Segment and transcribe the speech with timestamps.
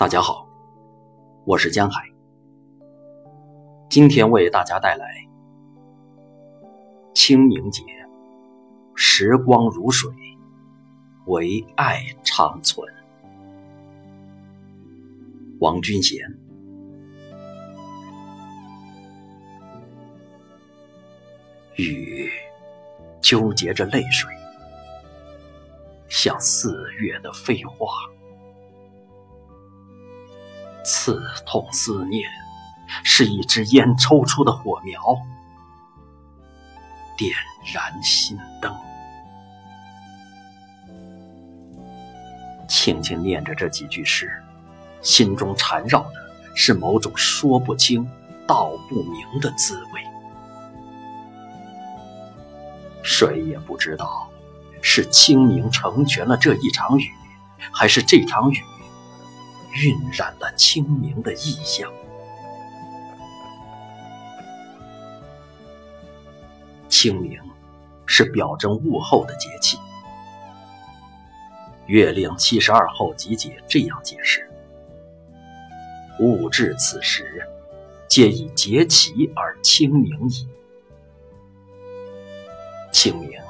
[0.00, 0.48] 大家好，
[1.44, 2.02] 我是江海，
[3.90, 5.06] 今天为大家带来
[7.14, 7.82] 清明节，
[8.94, 10.10] 时光如水，
[11.26, 12.90] 唯爱长存。
[15.58, 16.18] 王君贤，
[21.76, 22.30] 雨
[23.20, 24.32] 纠结着泪水，
[26.08, 27.86] 像四月的飞花。
[30.84, 32.28] 刺痛思念，
[33.02, 35.00] 是一支烟抽出的火苗，
[37.16, 37.32] 点
[37.72, 38.74] 燃心灯。
[42.68, 44.32] 轻轻念着这几句诗，
[45.02, 46.14] 心中缠绕的
[46.54, 48.08] 是某种说不清、
[48.46, 50.00] 道不明的滋味。
[53.02, 54.28] 谁也不知道，
[54.80, 57.10] 是清明成全了这一场雨，
[57.72, 58.62] 还是这场雨。
[59.76, 61.90] 晕染了清明的意象。
[66.88, 67.40] 清明
[68.04, 69.76] 是表征物候的节气，
[71.86, 74.50] 《月令七十二候集解》这样解释：
[76.18, 77.46] 物至此时，
[78.08, 80.46] 皆以节气而清明矣。
[82.92, 83.40] 清明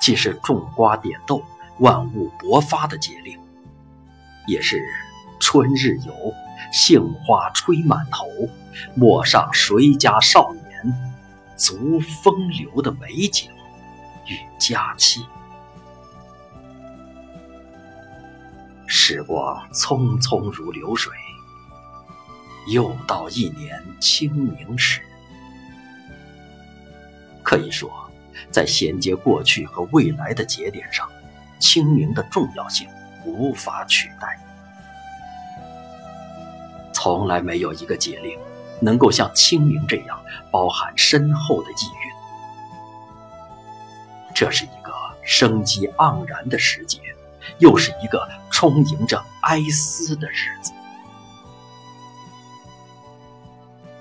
[0.00, 1.42] 既是种瓜点豆、
[1.78, 3.38] 万物勃发的节令，
[4.48, 4.82] 也是。
[5.42, 6.32] 春日游，
[6.72, 8.28] 杏花吹满头，
[8.94, 11.12] 陌上谁家少年，
[11.56, 13.50] 足风流的美景
[14.28, 15.26] 与佳期。
[18.86, 21.12] 时光匆匆如流水，
[22.68, 25.02] 又到一年清明时。
[27.42, 27.90] 可以说，
[28.52, 31.10] 在衔接过去和未来的节点上，
[31.58, 32.88] 清明的重要性
[33.24, 34.38] 无法取代。
[37.02, 38.38] 从来没有一个节令
[38.80, 42.12] 能够像清明这样包含深厚的意蕴。
[44.32, 47.00] 这是一个生机盎然的时节，
[47.58, 50.72] 又是一个充盈着哀思的日子。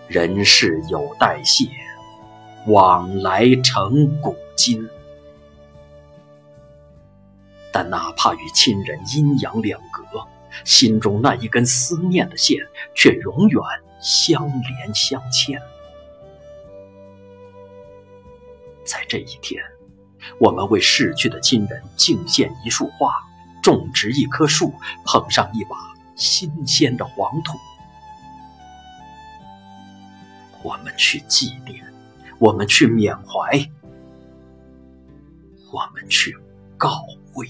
[0.07, 1.67] 人世有代谢，
[2.67, 4.88] 往来成古今。
[7.72, 9.91] 但哪怕与亲人阴阳两隔。
[10.66, 12.57] 心中那一根思念的线，
[12.95, 13.62] 却永远
[14.01, 15.62] 相连相牵。
[18.84, 19.63] 在这一天，
[20.40, 23.13] 我们为逝去的亲人敬献一束花，
[23.61, 24.73] 种植一棵树，
[25.06, 25.78] 捧上一把
[26.16, 27.57] 新鲜的黄土。
[30.63, 31.81] 我们去祭奠，
[32.38, 33.67] 我们去缅怀，
[35.72, 36.38] 我们去
[36.78, 37.03] 告
[37.35, 37.47] 慰。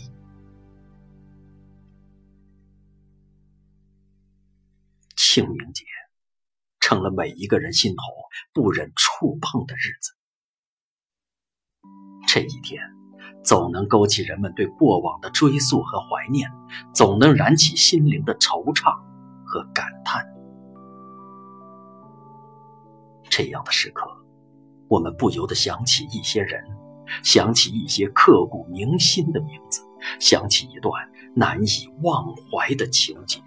[5.33, 5.85] 清明节
[6.81, 8.03] 成了每一个人心头
[8.51, 10.11] 不忍触碰的日子。
[12.27, 12.83] 这一天，
[13.41, 16.51] 总能勾起人们对过往的追溯和怀念，
[16.93, 18.93] 总能燃起心灵的惆怅
[19.45, 20.21] 和感叹。
[23.29, 24.05] 这样的时刻，
[24.89, 26.61] 我们不由得想起一些人，
[27.23, 29.81] 想起一些刻骨铭心的名字，
[30.19, 33.41] 想起一段难以忘怀的情节。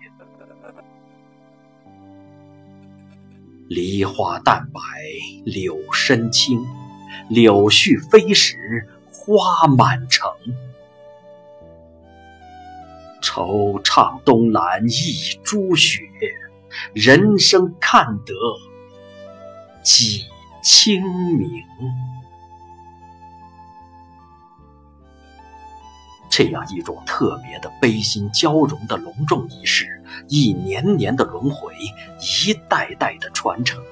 [3.69, 4.81] 梨花淡白
[5.45, 6.63] 柳深青，
[7.31, 10.31] 柳絮飞时花满城。
[13.23, 16.03] 惆怅东栏一株雪，
[16.93, 18.35] 人生看得
[19.83, 20.27] 几
[20.63, 21.65] 清明。
[26.29, 29.94] 这样一种特别的悲心交融的隆重仪式，
[30.29, 31.75] 一年年的轮回，
[32.21, 33.83] 一代代的传承。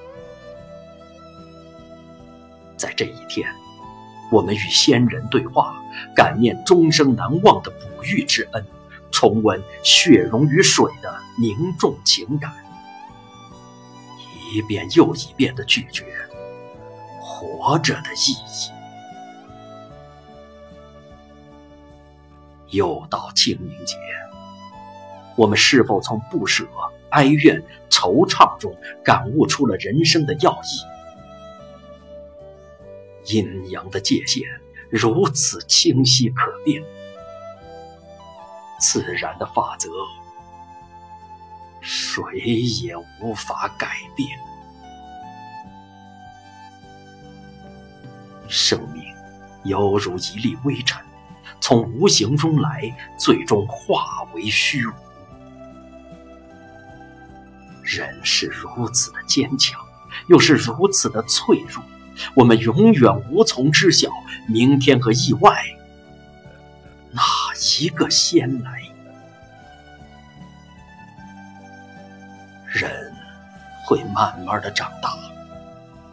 [2.75, 3.47] 在这一天，
[4.31, 5.75] 我们与先人对话，
[6.15, 8.65] 感念终生难忘的哺育之恩，
[9.11, 12.51] 重温血溶于水的凝重情感，
[14.51, 16.03] 一遍又一遍的咀嚼
[17.21, 18.71] 活着的意义。
[22.69, 23.95] 又到清明节，
[25.35, 26.67] 我们是否从不舍、
[27.09, 33.33] 哀怨、惆怅中感悟出了人生的要义？
[33.33, 34.43] 阴阳的界限
[34.89, 36.83] 如此清晰可辨，
[38.79, 39.89] 自然的法则
[41.81, 42.39] 谁
[42.81, 44.29] 也无法改变。
[48.49, 49.03] 生命
[49.63, 51.03] 犹如一粒微尘。
[51.59, 54.91] 从无形中来，最终化为虚无。
[57.95, 59.79] 人是如此的坚强，
[60.27, 61.83] 又是如此的脆弱，
[62.35, 64.09] 我们永远无从知晓
[64.47, 65.63] 明天和意外
[67.11, 67.21] 哪
[67.79, 68.81] 一个先来。
[72.67, 73.13] 人
[73.85, 75.15] 会慢慢的长大，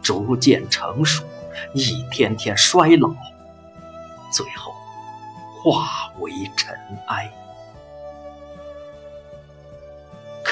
[0.03, 1.23] 逐渐成熟，
[1.73, 3.09] 一天天衰老，
[4.31, 4.71] 最后
[5.63, 7.31] 化为尘埃。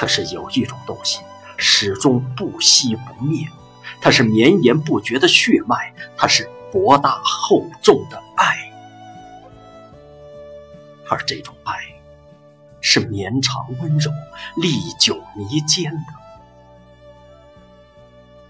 [0.00, 1.20] 可是有一种东西
[1.58, 3.46] 始终不息不灭，
[4.00, 8.72] 它是绵延不绝的血脉，它是博大厚重的爱，
[11.06, 11.74] 而这种爱
[12.80, 14.10] 是绵长温柔、
[14.56, 16.14] 历久弥坚的，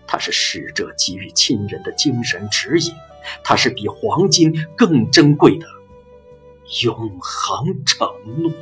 [0.07, 2.95] 它是逝者给予亲人的精神指引，
[3.43, 5.67] 它是比黄金更珍贵的
[6.85, 8.09] 永恒承
[8.41, 8.53] 诺。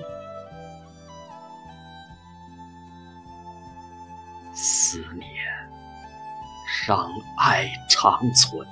[6.89, 7.07] 让
[7.37, 8.67] 爱长存。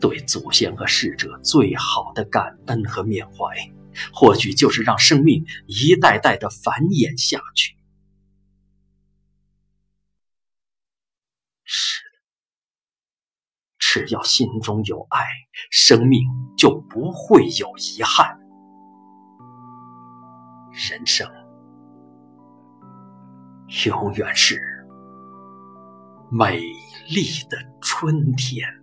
[0.00, 3.70] 对祖先和逝者最好的感恩和缅怀，
[4.12, 7.76] 或许就是让生命一代代的繁衍下去。
[11.62, 12.18] 是的，
[13.78, 15.24] 只要心中有爱，
[15.70, 16.24] 生命
[16.58, 18.36] 就不会有遗憾。
[20.72, 21.39] 人生。
[23.86, 24.60] 永远是
[26.30, 26.60] 美
[27.08, 28.79] 丽的春天。